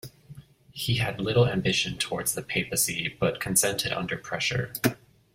[0.71, 4.73] He had little ambition towards the papacy, but consented under pressure.